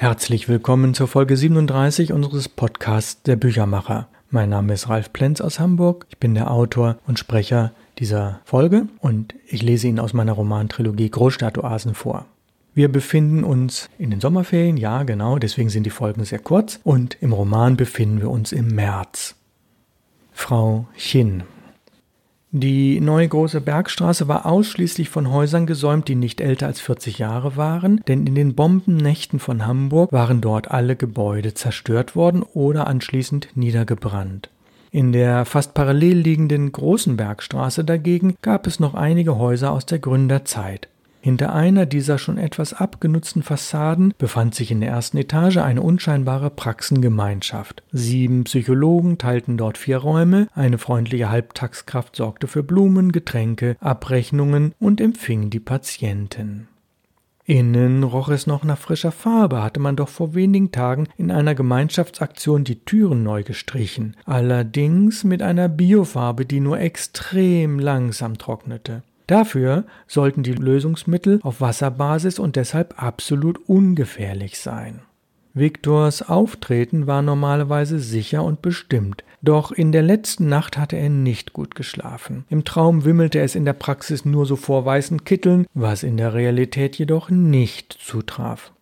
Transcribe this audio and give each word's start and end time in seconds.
Herzlich 0.00 0.48
willkommen 0.48 0.94
zur 0.94 1.08
Folge 1.08 1.36
37 1.36 2.12
unseres 2.12 2.48
Podcasts 2.48 3.20
Der 3.24 3.34
Büchermacher. 3.34 4.06
Mein 4.30 4.48
Name 4.48 4.74
ist 4.74 4.88
Ralf 4.88 5.12
Plenz 5.12 5.40
aus 5.40 5.58
Hamburg. 5.58 6.06
Ich 6.08 6.18
bin 6.18 6.36
der 6.36 6.52
Autor 6.52 6.98
und 7.08 7.18
Sprecher 7.18 7.72
dieser 7.98 8.38
Folge 8.44 8.86
und 9.00 9.34
ich 9.48 9.60
lese 9.60 9.88
Ihnen 9.88 9.98
aus 9.98 10.12
meiner 10.12 10.34
Romantrilogie 10.34 11.10
Großstadtoasen 11.10 11.94
vor. 11.94 12.26
Wir 12.74 12.92
befinden 12.92 13.42
uns 13.42 13.90
in 13.98 14.12
den 14.12 14.20
Sommerferien, 14.20 14.76
ja 14.76 15.02
genau, 15.02 15.36
deswegen 15.40 15.68
sind 15.68 15.82
die 15.82 15.90
Folgen 15.90 16.24
sehr 16.24 16.38
kurz 16.38 16.78
und 16.84 17.16
im 17.20 17.32
Roman 17.32 17.76
befinden 17.76 18.20
wir 18.20 18.30
uns 18.30 18.52
im 18.52 18.68
März. 18.68 19.34
Frau 20.30 20.86
Chin 20.96 21.42
die 22.50 22.98
neue 23.00 23.28
große 23.28 23.60
Bergstraße 23.60 24.26
war 24.26 24.46
ausschließlich 24.46 25.10
von 25.10 25.30
Häusern 25.30 25.66
gesäumt, 25.66 26.08
die 26.08 26.14
nicht 26.14 26.40
älter 26.40 26.66
als 26.66 26.80
40 26.80 27.18
Jahre 27.18 27.56
waren, 27.56 28.00
denn 28.08 28.26
in 28.26 28.34
den 28.34 28.54
Bombennächten 28.54 29.38
von 29.38 29.66
Hamburg 29.66 30.12
waren 30.12 30.40
dort 30.40 30.70
alle 30.70 30.96
Gebäude 30.96 31.52
zerstört 31.52 32.16
worden 32.16 32.42
oder 32.42 32.86
anschließend 32.86 33.48
niedergebrannt. 33.54 34.48
In 34.90 35.12
der 35.12 35.44
fast 35.44 35.74
parallel 35.74 36.16
liegenden 36.16 36.72
großen 36.72 37.18
Bergstraße 37.18 37.84
dagegen 37.84 38.36
gab 38.40 38.66
es 38.66 38.80
noch 38.80 38.94
einige 38.94 39.36
Häuser 39.36 39.70
aus 39.70 39.84
der 39.84 39.98
Gründerzeit. 39.98 40.88
Hinter 41.28 41.52
einer 41.52 41.84
dieser 41.84 42.16
schon 42.16 42.38
etwas 42.38 42.72
abgenutzten 42.72 43.42
Fassaden 43.42 44.14
befand 44.16 44.54
sich 44.54 44.70
in 44.70 44.80
der 44.80 44.88
ersten 44.88 45.18
Etage 45.18 45.58
eine 45.58 45.82
unscheinbare 45.82 46.48
Praxengemeinschaft. 46.48 47.82
Sieben 47.92 48.44
Psychologen 48.44 49.18
teilten 49.18 49.58
dort 49.58 49.76
vier 49.76 49.98
Räume, 49.98 50.48
eine 50.54 50.78
freundliche 50.78 51.28
Halbtagskraft 51.28 52.16
sorgte 52.16 52.46
für 52.46 52.62
Blumen, 52.62 53.12
Getränke, 53.12 53.76
Abrechnungen 53.78 54.72
und 54.78 55.02
empfing 55.02 55.50
die 55.50 55.60
Patienten. 55.60 56.66
Innen 57.44 58.04
roch 58.04 58.30
es 58.30 58.46
noch 58.46 58.64
nach 58.64 58.78
frischer 58.78 59.12
Farbe, 59.12 59.62
hatte 59.62 59.80
man 59.80 59.96
doch 59.96 60.08
vor 60.08 60.34
wenigen 60.34 60.72
Tagen 60.72 61.08
in 61.18 61.30
einer 61.30 61.54
Gemeinschaftsaktion 61.54 62.64
die 62.64 62.82
Türen 62.86 63.22
neu 63.22 63.42
gestrichen, 63.42 64.16
allerdings 64.24 65.24
mit 65.24 65.42
einer 65.42 65.68
Biofarbe, 65.68 66.46
die 66.46 66.60
nur 66.60 66.80
extrem 66.80 67.78
langsam 67.78 68.38
trocknete. 68.38 69.02
Dafür 69.28 69.84
sollten 70.06 70.42
die 70.42 70.54
Lösungsmittel 70.54 71.38
auf 71.42 71.60
Wasserbasis 71.60 72.38
und 72.38 72.56
deshalb 72.56 73.00
absolut 73.00 73.60
ungefährlich 73.68 74.58
sein. 74.58 75.02
Viktors 75.52 76.22
Auftreten 76.22 77.06
war 77.06 77.20
normalerweise 77.20 77.98
sicher 77.98 78.42
und 78.42 78.62
bestimmt, 78.62 79.24
doch 79.42 79.70
in 79.70 79.92
der 79.92 80.02
letzten 80.02 80.48
Nacht 80.48 80.78
hatte 80.78 80.96
er 80.96 81.10
nicht 81.10 81.52
gut 81.52 81.74
geschlafen. 81.74 82.44
Im 82.48 82.64
Traum 82.64 83.04
wimmelte 83.04 83.40
es 83.40 83.54
in 83.54 83.64
der 83.64 83.74
Praxis 83.74 84.24
nur 84.24 84.46
so 84.46 84.56
vor 84.56 84.84
weißen 84.84 85.24
Kitteln, 85.24 85.66
was 85.74 86.04
in 86.04 86.16
der 86.16 86.32
Realität 86.32 86.96
jedoch 86.96 87.28
nicht 87.28 87.92
zutraf. 87.92 88.72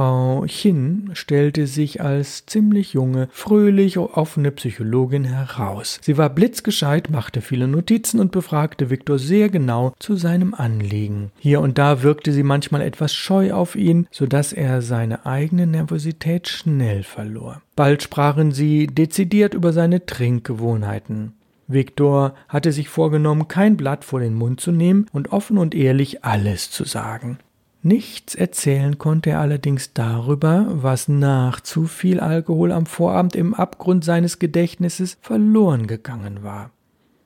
Frau 0.00 0.46
Chin 0.46 1.10
stellte 1.12 1.66
sich 1.66 2.00
als 2.00 2.46
ziemlich 2.46 2.94
junge, 2.94 3.28
fröhlich 3.32 3.98
offene 3.98 4.50
Psychologin 4.50 5.24
heraus. 5.24 6.00
Sie 6.00 6.16
war 6.16 6.30
blitzgescheit, 6.30 7.10
machte 7.10 7.42
viele 7.42 7.68
Notizen 7.68 8.18
und 8.18 8.32
befragte 8.32 8.88
Viktor 8.88 9.18
sehr 9.18 9.50
genau 9.50 9.92
zu 9.98 10.16
seinem 10.16 10.54
Anliegen. 10.54 11.32
Hier 11.38 11.60
und 11.60 11.76
da 11.76 12.02
wirkte 12.02 12.32
sie 12.32 12.42
manchmal 12.42 12.80
etwas 12.80 13.12
scheu 13.14 13.52
auf 13.52 13.76
ihn, 13.76 14.06
so 14.10 14.24
dass 14.24 14.54
er 14.54 14.80
seine 14.80 15.26
eigene 15.26 15.66
Nervosität 15.66 16.48
schnell 16.48 17.02
verlor. 17.02 17.60
Bald 17.76 18.02
sprachen 18.02 18.52
sie 18.52 18.86
dezidiert 18.86 19.52
über 19.52 19.74
seine 19.74 20.06
Trinkgewohnheiten. 20.06 21.34
Viktor 21.68 22.32
hatte 22.48 22.72
sich 22.72 22.88
vorgenommen, 22.88 23.48
kein 23.48 23.76
Blatt 23.76 24.06
vor 24.06 24.20
den 24.20 24.32
Mund 24.32 24.62
zu 24.62 24.72
nehmen 24.72 25.08
und 25.12 25.30
offen 25.30 25.58
und 25.58 25.74
ehrlich 25.74 26.24
alles 26.24 26.70
zu 26.70 26.84
sagen. 26.84 27.38
Nichts 27.82 28.34
erzählen 28.34 28.98
konnte 28.98 29.30
er 29.30 29.40
allerdings 29.40 29.94
darüber, 29.94 30.66
was 30.68 31.08
nach 31.08 31.60
zu 31.60 31.86
viel 31.86 32.20
Alkohol 32.20 32.72
am 32.72 32.84
Vorabend 32.84 33.34
im 33.34 33.54
Abgrund 33.54 34.04
seines 34.04 34.38
Gedächtnisses 34.38 35.16
verloren 35.22 35.86
gegangen 35.86 36.42
war. 36.42 36.70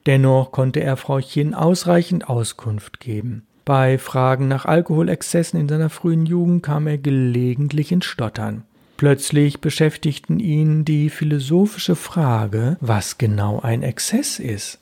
Dennoch 0.07 0.53
konnte 0.53 0.81
er 0.81 0.97
Frau 0.97 1.19
Chin 1.21 1.55
ausreichend 1.55 2.29
Auskunft 2.29 3.01
geben. 3.01 3.47
Bei 3.65 3.99
Fragen 3.99 4.47
nach 4.47 4.67
Alkoholexzessen 4.67 5.59
in 5.59 5.69
seiner 5.69 5.91
frühen 5.91 6.27
Jugend 6.27 6.63
kam 6.63 6.87
er 6.87 6.99
gelegentlich 6.99 7.91
ins 7.91 8.05
Stottern. 8.05 8.65
Plötzlich 8.97 9.61
beschäftigten 9.61 10.39
ihn 10.39 10.85
die 10.85 11.11
philosophische 11.11 11.97
Frage, 11.97 12.77
was 12.81 13.19
genau 13.19 13.59
ein 13.61 13.83
Exzess 13.83 14.39
ist. 14.39 14.79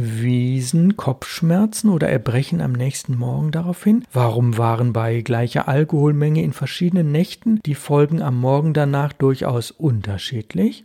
Wiesen 0.00 0.96
Kopfschmerzen 0.96 1.90
oder 1.90 2.08
Erbrechen 2.08 2.60
am 2.60 2.70
nächsten 2.70 3.18
Morgen 3.18 3.50
darauf 3.50 3.82
hin? 3.82 4.04
Warum 4.12 4.56
waren 4.56 4.92
bei 4.92 5.22
gleicher 5.22 5.66
Alkoholmenge 5.66 6.42
in 6.42 6.52
verschiedenen 6.52 7.10
Nächten 7.10 7.60
die 7.66 7.74
Folgen 7.74 8.22
am 8.22 8.40
Morgen 8.40 8.74
danach 8.74 9.12
durchaus 9.12 9.72
unterschiedlich? 9.72 10.84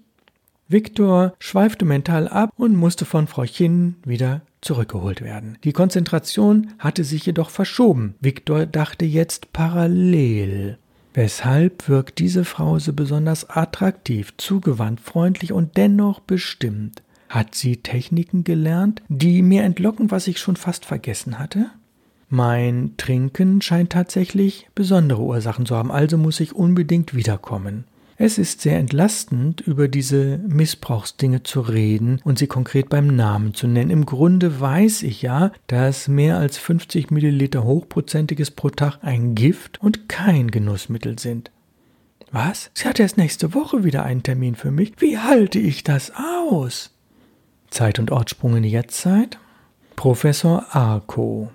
Viktor 0.67 1.33
schweifte 1.37 1.85
mental 1.85 2.27
ab 2.27 2.51
und 2.57 2.75
musste 2.75 3.05
von 3.05 3.27
Frau 3.27 3.45
Chin 3.45 3.97
wieder 4.03 4.41
zurückgeholt 4.61 5.21
werden. 5.21 5.59
Die 5.63 5.73
Konzentration 5.73 6.71
hatte 6.79 7.03
sich 7.03 7.27
jedoch 7.27 7.51
verschoben. 7.51 8.15
Viktor 8.19 8.65
dachte 8.65 9.05
jetzt 9.05 9.53
parallel. 9.53 10.79
Weshalb 11.13 11.87
wirkt 11.87 12.17
diese 12.17 12.43
Frau 12.45 12.79
so 12.79 12.93
besonders 12.93 13.47
attraktiv, 13.47 14.33
zugewandt, 14.37 14.99
freundlich 15.01 15.53
und 15.53 15.77
dennoch 15.77 16.19
bestimmt? 16.19 17.03
Hat 17.33 17.55
sie 17.55 17.77
Techniken 17.77 18.43
gelernt, 18.43 19.01
die 19.07 19.41
mir 19.41 19.63
entlocken, 19.63 20.11
was 20.11 20.27
ich 20.27 20.37
schon 20.37 20.55
fast 20.55 20.85
vergessen 20.85 21.39
hatte? 21.39 21.71
Mein 22.29 22.91
Trinken 22.97 23.59
scheint 23.59 23.91
tatsächlich 23.91 24.69
besondere 24.75 25.23
Ursachen 25.23 25.65
zu 25.65 25.75
haben, 25.75 25.91
also 25.91 26.19
muss 26.19 26.39
ich 26.39 26.53
unbedingt 26.53 27.15
wiederkommen. 27.15 27.85
Es 28.17 28.37
ist 28.37 28.61
sehr 28.61 28.77
entlastend, 28.77 29.61
über 29.61 29.87
diese 29.87 30.37
Missbrauchsdinge 30.47 31.41
zu 31.41 31.61
reden 31.61 32.21
und 32.23 32.37
sie 32.37 32.45
konkret 32.45 32.89
beim 32.89 33.07
Namen 33.07 33.55
zu 33.55 33.65
nennen. 33.65 33.89
Im 33.89 34.05
Grunde 34.05 34.59
weiß 34.59 35.01
ich 35.01 35.23
ja, 35.23 35.53
dass 35.65 36.07
mehr 36.07 36.37
als 36.37 36.59
50 36.59 37.09
Milliliter 37.09 37.63
Hochprozentiges 37.63 38.51
pro 38.51 38.69
Tag 38.69 38.99
ein 39.01 39.33
Gift 39.33 39.81
und 39.81 40.07
kein 40.07 40.51
Genussmittel 40.51 41.17
sind. 41.17 41.49
Was? 42.31 42.69
Sie 42.75 42.87
hat 42.87 42.99
erst 42.99 43.17
nächste 43.17 43.55
Woche 43.55 43.83
wieder 43.83 44.03
einen 44.03 44.21
Termin 44.21 44.53
für 44.53 44.69
mich. 44.69 44.93
Wie 44.99 45.17
halte 45.17 45.57
ich 45.57 45.83
das 45.83 46.11
aus? 46.15 46.92
Zeit- 47.73 47.99
und 47.99 48.11
Ortsprung 48.11 48.55
in 48.55 48.63
die 48.63 48.69
Jetztzeit. 48.69 49.39
Professor 49.95 50.65
Arco. 50.71 51.51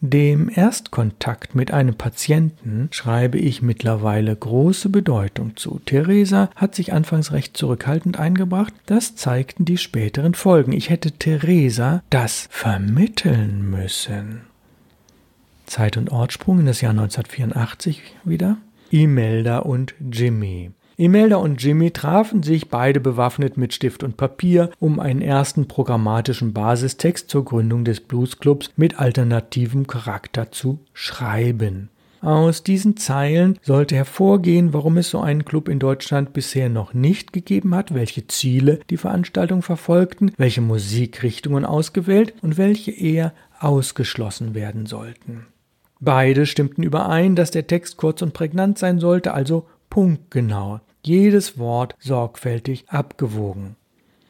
Dem 0.00 0.50
Erstkontakt 0.54 1.54
mit 1.54 1.72
einem 1.72 1.96
Patienten 1.96 2.88
schreibe 2.92 3.38
ich 3.38 3.62
mittlerweile 3.62 4.36
große 4.36 4.88
Bedeutung 4.90 5.56
zu. 5.56 5.80
Theresa 5.84 6.50
hat 6.54 6.74
sich 6.74 6.92
anfangs 6.92 7.32
recht 7.32 7.56
zurückhaltend 7.56 8.18
eingebracht, 8.18 8.74
das 8.84 9.16
zeigten 9.16 9.64
die 9.64 9.78
späteren 9.78 10.34
Folgen. 10.34 10.72
Ich 10.72 10.90
hätte 10.90 11.12
Theresa 11.12 12.02
das 12.10 12.46
vermitteln 12.50 13.68
müssen. 13.68 14.42
Zeit- 15.64 15.96
und 15.96 16.12
Ortsprung 16.12 16.60
in 16.60 16.66
das 16.66 16.80
Jahr 16.80 16.92
1984 16.92 18.02
wieder. 18.24 18.58
Imelda 18.90 19.58
und 19.58 19.94
Jimmy. 20.12 20.70
Imelda 20.98 21.36
und 21.36 21.62
Jimmy 21.62 21.90
trafen 21.90 22.42
sich 22.42 22.68
beide 22.68 23.00
bewaffnet 23.00 23.58
mit 23.58 23.74
Stift 23.74 24.02
und 24.02 24.16
Papier, 24.16 24.70
um 24.78 24.98
einen 24.98 25.20
ersten 25.20 25.68
programmatischen 25.68 26.54
Basistext 26.54 27.28
zur 27.28 27.44
Gründung 27.44 27.84
des 27.84 28.00
Bluesclubs 28.00 28.70
mit 28.76 28.98
alternativem 28.98 29.86
Charakter 29.86 30.50
zu 30.52 30.78
schreiben. 30.94 31.90
Aus 32.22 32.62
diesen 32.62 32.96
Zeilen 32.96 33.58
sollte 33.60 33.94
hervorgehen, 33.94 34.72
warum 34.72 34.96
es 34.96 35.10
so 35.10 35.20
einen 35.20 35.44
Club 35.44 35.68
in 35.68 35.78
Deutschland 35.78 36.32
bisher 36.32 36.70
noch 36.70 36.94
nicht 36.94 37.34
gegeben 37.34 37.74
hat, 37.74 37.92
welche 37.92 38.26
Ziele 38.26 38.80
die 38.88 38.96
Veranstaltung 38.96 39.60
verfolgten, 39.60 40.32
welche 40.38 40.62
Musikrichtungen 40.62 41.66
ausgewählt 41.66 42.34
und 42.40 42.56
welche 42.56 42.90
eher 42.90 43.34
ausgeschlossen 43.60 44.54
werden 44.54 44.86
sollten. 44.86 45.46
Beide 46.00 46.46
stimmten 46.46 46.82
überein, 46.82 47.36
dass 47.36 47.50
der 47.50 47.66
Text 47.66 47.98
kurz 47.98 48.22
und 48.22 48.32
prägnant 48.32 48.78
sein 48.78 48.98
sollte, 48.98 49.34
also 49.34 49.66
punktgenau, 49.90 50.80
jedes 51.06 51.58
Wort 51.58 51.94
sorgfältig 51.98 52.84
abgewogen. 52.88 53.76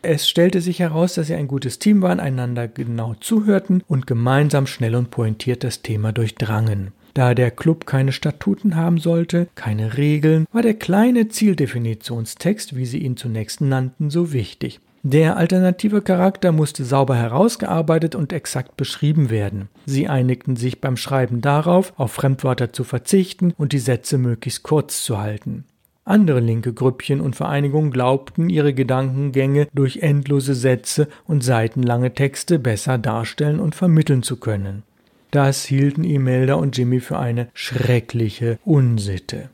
Es 0.03 0.29
stellte 0.29 0.61
sich 0.61 0.79
heraus, 0.79 1.15
dass 1.15 1.27
sie 1.27 1.35
ein 1.35 1.49
gutes 1.49 1.79
Team 1.81 2.01
waren, 2.03 2.21
einander 2.21 2.69
genau 2.69 3.15
zuhörten 3.15 3.83
und 3.89 4.07
gemeinsam 4.07 4.67
schnell 4.67 4.95
und 4.95 5.11
pointiert 5.11 5.65
das 5.65 5.83
Thema 5.83 6.13
durchdrangen. 6.13 6.93
Da 7.15 7.35
der 7.35 7.51
Club 7.51 7.87
keine 7.87 8.13
Statuten 8.13 8.77
haben 8.77 8.99
sollte, 8.99 9.49
keine 9.55 9.97
Regeln, 9.97 10.47
war 10.53 10.63
der 10.63 10.75
kleine 10.75 11.29
Zieldefinitionstext, 11.29 12.77
wie 12.77 12.87
sie 12.87 12.99
ihn 12.99 13.17
zunächst 13.17 13.63
nannten, 13.63 14.11
so 14.11 14.33
wichtig. 14.33 14.81
Der 15.03 15.37
alternative 15.37 16.03
Charakter 16.03 16.53
musste 16.53 16.85
sauber 16.85 17.17
herausgearbeitet 17.17 18.15
und 18.15 18.33
exakt 18.33 18.77
beschrieben 18.77 19.31
werden. 19.31 19.69
Sie 19.87 20.09
einigten 20.09 20.57
sich 20.57 20.81
beim 20.81 20.97
Schreiben 20.97 21.41
darauf, 21.41 21.93
auf 21.97 22.13
Fremdwörter 22.13 22.73
zu 22.73 22.85
verzichten 22.85 23.55
und 23.57 23.73
die 23.73 23.79
Sätze 23.79 24.19
möglichst 24.19 24.63
kurz 24.63 25.03
zu 25.03 25.19
halten. 25.19 25.65
Andere 26.07 26.39
linke 26.39 26.73
Grüppchen 26.73 27.21
und 27.21 27.35
Vereinigungen 27.35 27.91
glaubten, 27.91 28.49
ihre 28.49 28.73
Gedankengänge 28.73 29.67
durch 29.75 29.99
endlose 29.99 30.55
Sätze 30.55 31.09
und 31.27 31.43
seitenlange 31.43 32.15
Texte 32.15 32.61
besser 32.61 32.97
darstellen 32.97 33.59
und 33.59 33.75
vermitteln 33.75 34.23
zu 34.23 34.37
können. 34.37 34.85
Das 35.33 35.65
hielten 35.65 36.05
Imelda 36.05 36.55
und 36.55 36.79
Jimmy 36.79 37.01
für 37.01 37.19
eine 37.19 37.49
schreckliche 37.55 38.61
Unsitte. 38.65 39.51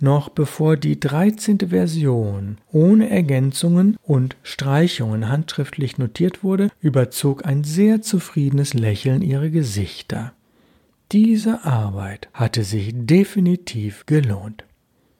Noch 0.00 0.30
bevor 0.30 0.78
die 0.78 0.98
13. 0.98 1.68
Version 1.68 2.56
ohne 2.72 3.10
Ergänzungen 3.10 3.98
und 4.02 4.36
Streichungen 4.42 5.28
handschriftlich 5.28 5.98
notiert 5.98 6.42
wurde, 6.42 6.70
überzog 6.80 7.44
ein 7.44 7.64
sehr 7.64 8.00
zufriedenes 8.00 8.72
Lächeln 8.72 9.20
ihre 9.20 9.50
Gesichter. 9.50 10.32
Diese 11.12 11.64
Arbeit 11.64 12.30
hatte 12.32 12.64
sich 12.64 12.92
definitiv 12.94 14.06
gelohnt. 14.06 14.64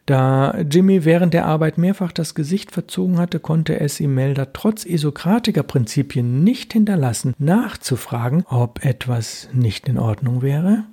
Da 0.06 0.58
Jimmy 0.68 1.04
während 1.04 1.32
der 1.32 1.46
Arbeit 1.46 1.78
mehrfach 1.78 2.10
das 2.10 2.34
Gesicht 2.34 2.72
verzogen 2.72 3.18
hatte, 3.18 3.38
konnte 3.38 3.78
es 3.78 4.00
Imelda 4.00 4.46
trotz 4.46 4.84
Isokratiker-Prinzipien 4.84 6.42
nicht 6.42 6.72
hinterlassen, 6.72 7.34
nachzufragen, 7.38 8.44
ob 8.48 8.84
etwas 8.84 9.48
nicht 9.52 9.88
in 9.88 9.98
Ordnung 9.98 10.42
wäre. 10.42 10.84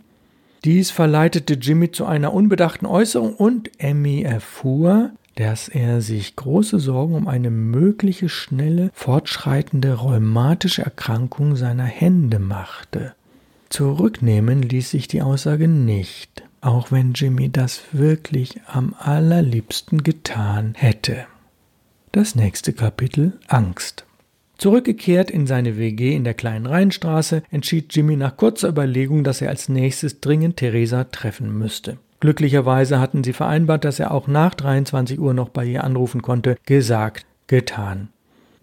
Dies 0.63 0.91
verleitete 0.91 1.53
Jimmy 1.55 1.91
zu 1.91 2.05
einer 2.05 2.33
unbedachten 2.33 2.85
Äußerung 2.85 3.33
und 3.33 3.71
Emmy 3.77 4.21
erfuhr, 4.21 5.11
dass 5.35 5.69
er 5.69 6.01
sich 6.01 6.35
große 6.35 6.79
Sorgen 6.79 7.15
um 7.15 7.27
eine 7.27 7.49
mögliche 7.49 8.27
schnelle 8.27 8.91
fortschreitende 8.93 9.93
rheumatische 9.93 10.83
Erkrankung 10.83 11.55
seiner 11.55 11.85
Hände 11.85 12.39
machte. 12.39 13.13
Zurücknehmen 13.69 14.61
ließ 14.61 14.89
sich 14.89 15.07
die 15.07 15.21
Aussage 15.21 15.67
nicht, 15.67 16.43
auch 16.61 16.91
wenn 16.91 17.13
Jimmy 17.13 17.49
das 17.49 17.81
wirklich 17.91 18.61
am 18.67 18.95
allerliebsten 18.97 20.03
getan 20.03 20.73
hätte. 20.75 21.25
Das 22.11 22.35
nächste 22.35 22.73
Kapitel 22.73 23.39
Angst. 23.47 24.05
Zurückgekehrt 24.57 25.31
in 25.31 25.47
seine 25.47 25.77
WG 25.77 26.15
in 26.15 26.25
der 26.25 26.33
kleinen 26.33 26.65
Rheinstraße, 26.65 27.43
entschied 27.49 27.95
Jimmy 27.95 28.17
nach 28.17 28.35
kurzer 28.35 28.69
Überlegung, 28.69 29.23
dass 29.23 29.41
er 29.41 29.49
als 29.49 29.69
nächstes 29.69 30.19
dringend 30.19 30.57
Theresa 30.57 31.05
treffen 31.05 31.57
müsste. 31.57 31.97
Glücklicherweise 32.19 32.99
hatten 32.99 33.23
sie 33.23 33.31
vereinbart, 33.31 33.85
dass 33.85 33.99
er 33.99 34.11
auch 34.11 34.27
nach 34.27 34.53
23 34.55 35.17
Uhr 35.19 35.33
noch 35.33 35.49
bei 35.49 35.65
ihr 35.65 35.85
anrufen 35.85 36.21
konnte. 36.21 36.57
Gesagt, 36.65 37.25
getan. 37.47 38.09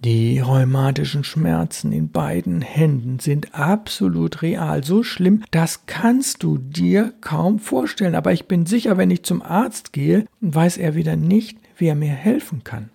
Die 0.04 0.40
rheumatischen 0.40 1.24
Schmerzen 1.24 1.90
in 1.90 2.10
beiden 2.10 2.60
Händen 2.60 3.18
sind 3.18 3.54
absolut 3.54 4.42
real, 4.42 4.84
so 4.84 5.02
schlimm, 5.02 5.42
das 5.50 5.86
kannst 5.86 6.42
du 6.42 6.58
dir 6.58 7.14
kaum 7.22 7.58
vorstellen. 7.58 8.14
Aber 8.14 8.32
ich 8.32 8.46
bin 8.46 8.66
sicher, 8.66 8.98
wenn 8.98 9.10
ich 9.10 9.22
zum 9.22 9.42
Arzt 9.42 9.92
gehe, 9.92 10.26
weiß 10.40 10.76
er 10.76 10.94
wieder 10.94 11.16
nicht, 11.16 11.58
wie 11.76 11.86
er 11.86 11.94
mir 11.94 12.12
helfen 12.12 12.62
kann. 12.62 12.90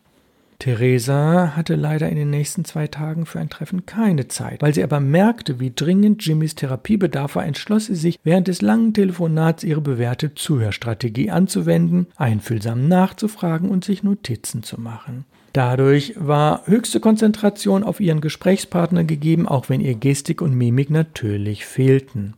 Theresa 0.59 1.53
hatte 1.55 1.73
leider 1.73 2.07
in 2.07 2.17
den 2.17 2.29
nächsten 2.29 2.65
zwei 2.65 2.85
Tagen 2.85 3.25
für 3.25 3.39
ein 3.39 3.49
Treffen 3.49 3.87
keine 3.87 4.27
Zeit. 4.27 4.61
Weil 4.61 4.75
sie 4.75 4.83
aber 4.83 4.99
merkte, 4.99 5.59
wie 5.59 5.73
dringend 5.75 6.23
Jimmys 6.23 6.53
Therapiebedarf 6.53 7.35
war, 7.35 7.43
entschloss 7.43 7.87
sie 7.87 7.95
sich, 7.95 8.19
während 8.23 8.47
des 8.47 8.61
langen 8.61 8.93
Telefonats 8.93 9.63
ihre 9.63 9.81
bewährte 9.81 10.35
Zuhörstrategie 10.35 11.31
anzuwenden, 11.31 12.05
einfühlsam 12.15 12.87
nachzufragen 12.87 13.71
und 13.71 13.83
sich 13.83 14.03
Notizen 14.03 14.61
zu 14.61 14.79
machen. 14.79 15.25
Dadurch 15.53 16.13
war 16.17 16.65
höchste 16.65 16.99
Konzentration 16.99 17.83
auf 17.83 17.99
ihren 17.99 18.21
Gesprächspartner 18.21 19.03
gegeben, 19.03 19.47
auch 19.47 19.67
wenn 19.67 19.81
ihr 19.81 19.95
Gestik 19.95 20.41
und 20.41 20.55
Mimik 20.55 20.89
natürlich 20.89 21.65
fehlten. 21.65 22.35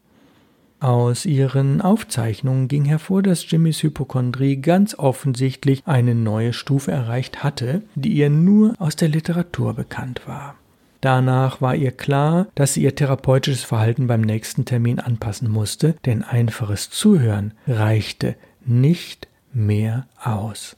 Aus 0.80 1.25
ihren 1.25 1.80
Aufzeichnungen 1.80 2.68
ging 2.68 2.83
hervor, 2.83 3.21
dass 3.21 3.50
Jimmys 3.50 3.83
Hypochondrie 3.83 4.57
ganz 4.57 4.95
offensichtlich 5.00 5.81
eine 5.86 6.13
neue 6.13 6.51
Stufe 6.51 6.92
erreicht 6.92 7.42
hatte, 7.42 7.83
die 7.95 8.13
ihr 8.13 8.30
nur 8.30 8.74
aus 8.80 8.98
der 8.98 9.07
Literatur 9.07 9.75
bekannt 9.75 10.24
war. 10.25 10.56
Danach 11.00 11.62
war 11.62 11.75
ihr 11.75 11.92
klar, 11.92 12.48
dass 12.56 12.74
sie 12.74 12.83
ihr 12.83 12.95
therapeutisches 12.95 13.63
Verhalten 13.63 14.07
beim 14.07 14.21
nächsten 14.21 14.65
Termin 14.65 15.00
anpassen 15.00 15.50
musste, 15.50 15.95
denn 16.06 16.24
einfaches 16.24 16.89
Zuhören 16.89 17.54
reichte 17.68 18.36
nicht 18.65 19.27
mehr 19.54 20.07
aus. 20.21 20.75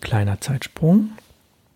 Kleiner 0.00 0.40
Zeitsprung. 0.40 1.10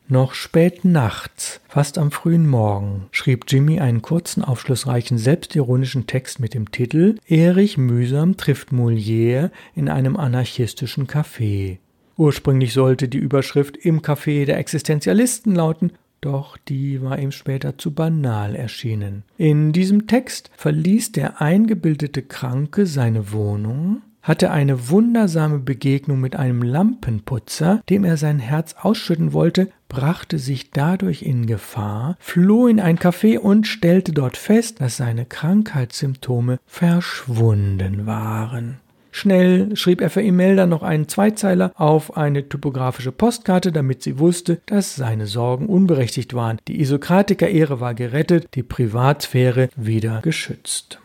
Noch 0.09 0.35
spät 0.35 0.85
nachts, 0.85 1.61
fast 1.67 1.99
am 1.99 2.13
frühen 2.13 2.47
Morgen, 2.47 3.07
schrieb 3.11 3.47
Jimmy 3.49 3.81
einen 3.81 4.03
kurzen, 4.03 4.45
aufschlussreichen, 4.45 5.19
selbstironischen 5.19 6.07
Text 6.07 6.39
mit 6.39 6.55
dem 6.55 6.71
Titel 6.71 7.17
Erich 7.27 7.77
mühsam 7.77 8.37
trifft 8.37 8.71
Molière 8.71 9.51
in 9.75 9.89
einem 9.89 10.17
anarchistischen 10.17 11.09
Café. 11.09 11.79
Ursprünglich 12.17 12.73
sollte 12.73 13.09
die 13.09 13.19
Überschrift 13.19 13.77
im 13.77 14.01
Café 14.01 14.45
der 14.45 14.59
Existenzialisten 14.59 15.57
lauten, 15.57 15.91
doch 16.21 16.57
die 16.57 17.03
war 17.03 17.19
ihm 17.19 17.33
später 17.33 17.77
zu 17.77 17.93
banal 17.93 18.55
erschienen. 18.55 19.25
In 19.39 19.73
diesem 19.73 20.07
Text 20.07 20.51
verließ 20.57 21.13
der 21.13 21.41
eingebildete 21.41 22.23
Kranke 22.23 22.87
seine 22.87 23.33
Wohnung, 23.33 24.03
hatte 24.27 24.51
eine 24.51 24.89
wundersame 24.89 25.61
Begegnung 25.61 26.21
mit 26.21 26.35
einem 26.35 26.63
Lampenputzer, 26.63 27.81
dem 27.89 28.03
er 28.03 28.17
sein 28.17 28.41
Herz 28.41 28.75
ausschütten 28.81 29.33
wollte, 29.33 29.69
brachte 29.89 30.39
sich 30.39 30.73
dadurch 30.73 31.23
in 31.23 31.47
Gefahr, 31.47 32.17
floh 32.19 32.67
in 32.67 32.81
ein 32.81 32.99
Café 32.99 33.39
und 33.39 33.69
stellte 33.69 34.13
dort 34.13 34.37
fest, 34.37 34.81
dass 34.81 34.97
seine 34.97 35.27
Krankheitssymptome 35.27 36.59
verschwunden 36.67 38.07
waren. 38.07 38.79
Schnell 39.13 39.77
schrieb 39.77 40.01
er 40.01 40.11
für 40.11 40.23
Imelda 40.23 40.67
noch 40.67 40.83
einen 40.83 41.09
Zweizeiler 41.09 41.71
auf 41.77 42.17
eine 42.17 42.49
typografische 42.49 43.13
Postkarte, 43.13 43.71
damit 43.71 44.03
sie 44.03 44.19
wusste, 44.19 44.61
dass 44.67 44.97
seine 44.97 45.27
Sorgen 45.27 45.67
unberechtigt 45.67 46.35
waren. 46.35 46.59
Die 46.67 46.81
Isokratiker-Ehre 46.81 47.81
war 47.81 47.95
gerettet, 47.95 48.49
die 48.55 48.65
Privatsphäre 48.65 49.71
wieder 49.77 50.21
geschützt. 50.21 50.99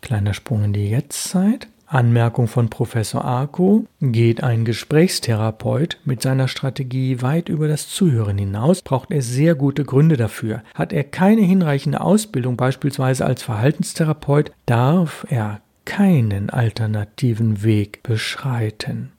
Kleiner 0.00 0.34
Sprung 0.34 0.64
in 0.64 0.72
die 0.72 0.88
Jetztzeit. 0.88 1.68
Anmerkung 1.94 2.48
von 2.48 2.68
Professor 2.68 3.24
Arco, 3.24 3.86
geht 4.00 4.42
ein 4.42 4.64
Gesprächstherapeut 4.64 5.98
mit 6.04 6.22
seiner 6.22 6.48
Strategie 6.48 7.22
weit 7.22 7.48
über 7.48 7.68
das 7.68 7.88
Zuhören 7.88 8.36
hinaus, 8.36 8.82
braucht 8.82 9.10
er 9.10 9.22
sehr 9.22 9.54
gute 9.54 9.84
Gründe 9.84 10.16
dafür. 10.16 10.62
Hat 10.74 10.92
er 10.92 11.04
keine 11.04 11.42
hinreichende 11.42 12.00
Ausbildung, 12.00 12.56
beispielsweise 12.56 13.24
als 13.24 13.42
Verhaltenstherapeut, 13.42 14.50
darf 14.66 15.26
er 15.30 15.60
keinen 15.84 16.50
alternativen 16.50 17.62
Weg 17.62 18.02
beschreiten. 18.02 19.12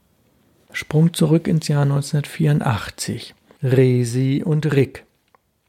Sprung 0.72 1.14
zurück 1.14 1.48
ins 1.48 1.68
Jahr 1.68 1.84
1984. 1.84 3.34
Resi 3.64 4.44
und 4.46 4.74
Rick 4.74 5.06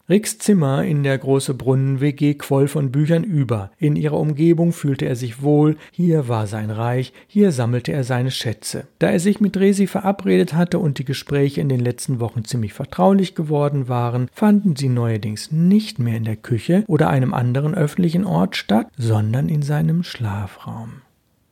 Ricks 0.08 0.38
Zimmer 0.38 0.84
in 0.84 1.02
der 1.02 1.18
große 1.18 1.54
Brunnen-WG 1.54 2.34
quoll 2.34 2.68
von 2.68 2.92
Büchern 2.92 3.24
über. 3.24 3.72
In 3.76 3.96
ihrer 3.96 4.20
Umgebung 4.20 4.72
fühlte 4.72 5.04
er 5.04 5.16
sich 5.16 5.42
wohl, 5.42 5.76
hier 5.90 6.28
war 6.28 6.46
sein 6.46 6.70
Reich, 6.70 7.12
hier 7.26 7.50
sammelte 7.50 7.90
er 7.90 8.04
seine 8.04 8.30
Schätze. 8.30 8.86
Da 9.00 9.08
er 9.08 9.18
sich 9.18 9.40
mit 9.40 9.56
Resi 9.56 9.88
verabredet 9.88 10.54
hatte 10.54 10.78
und 10.78 10.98
die 10.98 11.04
Gespräche 11.04 11.60
in 11.60 11.68
den 11.68 11.80
letzten 11.80 12.20
Wochen 12.20 12.44
ziemlich 12.44 12.72
vertraulich 12.72 13.34
geworden 13.34 13.88
waren, 13.88 14.28
fanden 14.32 14.76
sie 14.76 14.88
neuerdings 14.88 15.50
nicht 15.50 15.98
mehr 15.98 16.18
in 16.18 16.24
der 16.24 16.36
Küche 16.36 16.84
oder 16.86 17.10
einem 17.10 17.34
anderen 17.34 17.74
öffentlichen 17.74 18.24
Ort 18.24 18.54
statt, 18.54 18.86
sondern 18.96 19.48
in 19.48 19.62
seinem 19.62 20.04
Schlafraum. 20.04 21.02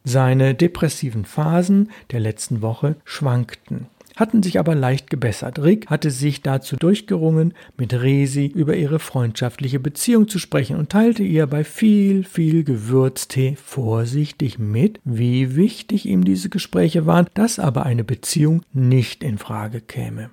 Seine 0.04 0.54
depressiven 0.54 1.24
Phasen 1.24 1.90
der 2.12 2.20
letzten 2.20 2.62
Woche 2.62 2.94
schwankten 3.04 3.86
hatten 4.16 4.42
sich 4.42 4.58
aber 4.58 4.74
leicht 4.74 5.10
gebessert. 5.10 5.58
Rick 5.58 5.88
hatte 5.88 6.10
sich 6.10 6.42
dazu 6.42 6.76
durchgerungen, 6.76 7.54
mit 7.76 7.92
Resi 7.92 8.46
über 8.46 8.76
ihre 8.76 8.98
freundschaftliche 8.98 9.80
Beziehung 9.80 10.28
zu 10.28 10.38
sprechen 10.38 10.76
und 10.76 10.90
teilte 10.90 11.22
ihr 11.22 11.46
bei 11.46 11.64
viel, 11.64 12.24
viel 12.24 12.64
Gewürztee 12.64 13.56
vorsichtig 13.62 14.58
mit, 14.58 15.00
wie 15.04 15.56
wichtig 15.56 16.06
ihm 16.06 16.24
diese 16.24 16.48
Gespräche 16.48 17.06
waren, 17.06 17.26
dass 17.34 17.58
aber 17.58 17.86
eine 17.86 18.04
Beziehung 18.04 18.62
nicht 18.72 19.24
in 19.24 19.38
Frage 19.38 19.80
käme. 19.80 20.30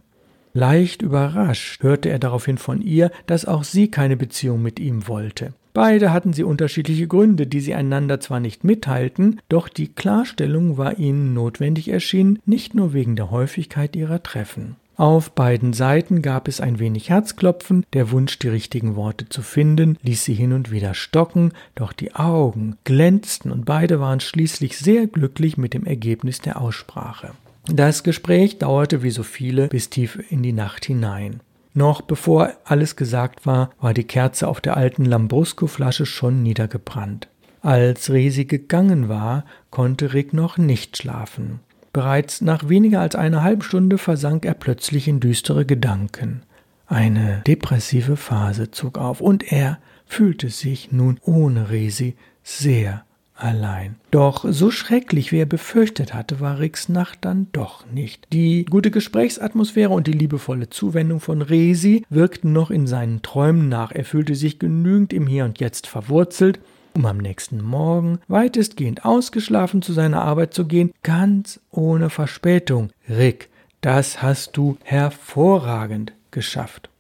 Leicht 0.54 1.02
überrascht 1.02 1.82
hörte 1.82 2.10
er 2.10 2.20
daraufhin 2.20 2.58
von 2.58 2.82
ihr, 2.82 3.10
dass 3.26 3.46
auch 3.46 3.64
sie 3.64 3.90
keine 3.90 4.18
Beziehung 4.18 4.62
mit 4.62 4.80
ihm 4.80 5.08
wollte. 5.08 5.54
Beide 5.74 6.12
hatten 6.12 6.34
sie 6.34 6.44
unterschiedliche 6.44 7.08
Gründe, 7.08 7.48
die 7.48 7.62
sie 7.62 7.74
einander 7.74 8.20
zwar 8.20 8.40
nicht 8.40 8.64
mitteilten, 8.64 9.40
doch 9.48 9.70
die 9.70 9.88
Klarstellung 9.88 10.78
war 10.78 11.00
ihnen 11.00 11.34
notwendig 11.34 11.90
erschienen, 11.90 12.40
nicht 12.46 12.76
nur 12.76 12.94
wegen 12.94 13.16
der 13.16 13.32
Häufigkeit 13.32 13.96
ihrer 13.96 14.22
Treffen. 14.22 14.76
Auf 14.98 15.32
beiden 15.32 15.74
Seiten 15.74 16.22
gab 16.22 16.48
es 16.48 16.62
ein 16.62 16.78
wenig 16.78 17.10
Herzklopfen, 17.10 17.86
der 17.94 18.12
Wunsch, 18.12 18.38
die 18.38 18.50
richtigen 18.50 18.96
Worte 18.96 19.28
zu 19.28 19.42
finden, 19.42 19.98
ließ 20.04 20.26
sie 20.26 20.34
hin 20.34 20.54
und 20.54 20.70
wieder 20.70 20.94
stocken, 20.94 21.54
doch 21.74 21.92
die 21.92 22.14
Augen 22.14 22.76
glänzten 22.84 23.52
und 23.52 23.66
beide 23.66 24.00
waren 24.00 24.20
schließlich 24.20 24.78
sehr 24.78 25.08
glücklich 25.08 25.58
mit 25.58 25.74
dem 25.74 25.86
Ergebnis 25.86 26.40
der 26.42 26.62
Aussprache. 26.62 27.32
Das 27.66 28.04
Gespräch 28.04 28.60
dauerte 28.60 29.02
wie 29.02 29.12
so 29.12 29.24
viele 29.24 29.70
bis 29.70 29.90
tief 29.90 30.20
in 30.30 30.44
die 30.44 30.54
Nacht 30.54 30.86
hinein. 30.86 31.40
Noch 31.74 32.02
bevor 32.02 32.52
alles 32.66 32.96
gesagt 32.96 33.46
war, 33.46 33.72
war 33.80 33.94
die 33.94 34.04
Kerze 34.04 34.48
auf 34.48 34.60
der 34.60 34.76
alten 34.76 35.06
Lambrusco-Flasche 35.06 36.06
schon 36.06 36.44
niedergebrannt. 36.44 37.28
Als 37.62 38.10
Resi 38.10 38.46
gegangen 38.46 39.08
war, 39.08 39.46
konnte 39.70 40.14
Rick 40.14 40.34
noch 40.34 40.58
nicht 40.58 40.98
schlafen. 40.98 41.60
Bereits 41.94 42.42
nach 42.42 42.70
weniger 42.70 43.02
als 43.02 43.16
einer 43.16 43.44
halben 43.44 43.62
Stunde 43.62 43.98
versank 43.98 44.46
er 44.46 44.54
plötzlich 44.54 45.08
in 45.08 45.20
düstere 45.20 45.66
Gedanken. 45.66 46.44
Eine 46.88 47.42
depressive 47.48 48.18
Phase 48.18 48.72
zog 48.72 48.98
auf 48.98 49.22
und 49.22 49.52
er 49.52 49.78
fühlte 50.06 50.50
sich 50.50 50.92
nun 50.92 51.20
ohne 51.24 51.70
Resi 51.70 52.16
sehr 52.44 53.06
allein. 53.44 53.96
Doch 54.12 54.46
so 54.48 54.72
schrecklich, 54.72 55.32
wie 55.32 55.40
er 55.40 55.46
befürchtet 55.46 56.14
hatte, 56.14 56.40
war 56.40 56.60
Ricks 56.60 56.90
Nacht 56.90 57.20
dann 57.22 57.48
doch 57.52 57.86
nicht. 57.88 58.28
Die 58.32 58.66
gute 58.66 58.92
Gesprächsatmosphäre 58.92 59.92
und 59.92 60.08
die 60.08 60.14
liebevolle 60.14 60.70
Zuwendung 60.70 61.20
von 61.20 61.42
Resi 61.42 62.06
wirkten 62.10 62.54
noch 62.54 62.72
in 62.72 62.88
seinen 62.88 63.22
Träumen 63.22 63.70
nach. 63.70 63.92
Er 63.92 64.06
fühlte 64.06 64.36
sich 64.36 64.60
genügend 64.60 65.14
im 65.14 65.28
Hier 65.28 65.46
und 65.46 65.60
Jetzt 65.60 65.88
verwurzelt, 65.88 66.60
um 66.94 67.06
am 67.06 67.18
nächsten 67.18 67.62
Morgen 67.62 68.20
weitestgehend 68.28 69.06
ausgeschlafen 69.06 69.82
zu 69.82 69.94
seiner 69.94 70.22
Arbeit 70.22 70.54
zu 70.54 70.66
gehen, 70.66 70.92
ganz 71.04 71.60
ohne 71.72 72.10
Verspätung. 72.10 72.92
Rick, 73.10 73.50
das 73.82 74.22
hast 74.22 74.58
du 74.58 74.78
hervorragend 74.84 76.14
geschafft. 76.32 76.91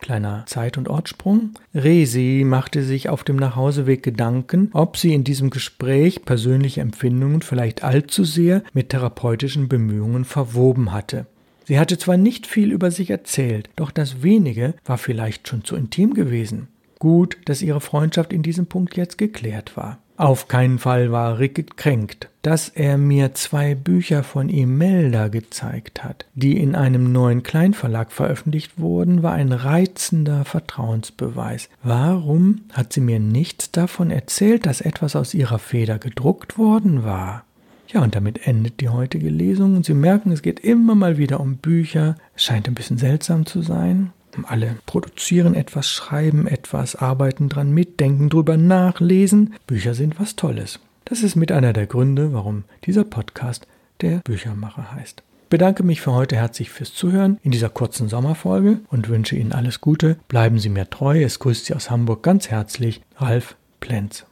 Kleiner 0.00 0.44
Zeit- 0.46 0.78
und 0.78 0.88
Ortsprung. 0.88 1.50
Resi 1.74 2.42
machte 2.46 2.82
sich 2.82 3.08
auf 3.08 3.24
dem 3.24 3.36
Nachhauseweg 3.36 4.02
Gedanken, 4.02 4.70
ob 4.72 4.96
sie 4.96 5.14
in 5.14 5.24
diesem 5.24 5.50
Gespräch 5.50 6.24
persönliche 6.24 6.80
Empfindungen 6.80 7.42
vielleicht 7.42 7.84
allzu 7.84 8.24
sehr 8.24 8.62
mit 8.72 8.90
therapeutischen 8.90 9.68
Bemühungen 9.68 10.24
verwoben 10.24 10.92
hatte. 10.92 11.26
Sie 11.64 11.78
hatte 11.78 11.98
zwar 11.98 12.16
nicht 12.16 12.46
viel 12.46 12.72
über 12.72 12.90
sich 12.90 13.10
erzählt, 13.10 13.70
doch 13.76 13.90
das 13.90 14.22
wenige 14.22 14.74
war 14.84 14.98
vielleicht 14.98 15.46
schon 15.46 15.64
zu 15.64 15.76
intim 15.76 16.14
gewesen. 16.14 16.68
Gut, 16.98 17.38
dass 17.44 17.62
ihre 17.62 17.80
Freundschaft 17.80 18.32
in 18.32 18.42
diesem 18.42 18.66
Punkt 18.66 18.96
jetzt 18.96 19.18
geklärt 19.18 19.76
war. 19.76 19.98
Auf 20.20 20.48
keinen 20.48 20.78
Fall 20.78 21.10
war 21.12 21.38
Rick 21.38 21.54
gekränkt, 21.54 22.28
dass 22.42 22.68
er 22.68 22.98
mir 22.98 23.32
zwei 23.32 23.74
Bücher 23.74 24.22
von 24.22 24.50
Imelda 24.50 25.28
gezeigt 25.28 26.04
hat, 26.04 26.26
die 26.34 26.58
in 26.58 26.74
einem 26.74 27.10
neuen 27.10 27.42
Kleinverlag 27.42 28.12
veröffentlicht 28.12 28.78
wurden, 28.78 29.22
war 29.22 29.32
ein 29.32 29.50
reizender 29.50 30.44
Vertrauensbeweis. 30.44 31.70
Warum 31.82 32.60
hat 32.74 32.92
sie 32.92 33.00
mir 33.00 33.18
nichts 33.18 33.70
davon 33.70 34.10
erzählt, 34.10 34.66
dass 34.66 34.82
etwas 34.82 35.16
aus 35.16 35.32
ihrer 35.32 35.58
Feder 35.58 35.98
gedruckt 35.98 36.58
worden 36.58 37.02
war? 37.02 37.44
Ja, 37.88 38.02
und 38.02 38.14
damit 38.14 38.46
endet 38.46 38.82
die 38.82 38.90
heutige 38.90 39.30
Lesung 39.30 39.74
und 39.74 39.86
Sie 39.86 39.94
merken, 39.94 40.32
es 40.32 40.42
geht 40.42 40.60
immer 40.60 40.94
mal 40.94 41.16
wieder 41.16 41.40
um 41.40 41.56
Bücher. 41.56 42.14
Es 42.36 42.44
scheint 42.44 42.68
ein 42.68 42.74
bisschen 42.74 42.98
seltsam 42.98 43.46
zu 43.46 43.62
sein. 43.62 44.12
Alle 44.44 44.76
produzieren 44.86 45.54
etwas, 45.54 45.88
schreiben 45.88 46.46
etwas, 46.46 46.96
arbeiten 46.96 47.48
dran 47.48 47.72
mit, 47.72 48.00
denken 48.00 48.28
drüber 48.28 48.56
nach, 48.56 49.00
lesen. 49.00 49.54
Bücher 49.66 49.94
sind 49.94 50.18
was 50.20 50.36
Tolles. 50.36 50.80
Das 51.04 51.22
ist 51.22 51.36
mit 51.36 51.52
einer 51.52 51.72
der 51.72 51.86
Gründe, 51.86 52.32
warum 52.32 52.64
dieser 52.84 53.04
Podcast 53.04 53.66
der 54.00 54.18
Büchermacher 54.18 54.92
heißt. 54.92 55.22
Ich 55.44 55.48
bedanke 55.50 55.82
mich 55.82 56.00
für 56.00 56.12
heute 56.12 56.36
herzlich 56.36 56.70
fürs 56.70 56.94
Zuhören 56.94 57.38
in 57.42 57.50
dieser 57.50 57.68
kurzen 57.68 58.08
Sommerfolge 58.08 58.78
und 58.88 59.08
wünsche 59.08 59.34
Ihnen 59.34 59.52
alles 59.52 59.80
Gute. 59.80 60.16
Bleiben 60.28 60.60
Sie 60.60 60.68
mir 60.68 60.88
treu. 60.88 61.22
Es 61.22 61.40
grüßt 61.40 61.66
Sie 61.66 61.74
aus 61.74 61.90
Hamburg 61.90 62.22
ganz 62.22 62.48
herzlich, 62.48 63.02
Ralf 63.16 63.56
Plenz. 63.80 64.26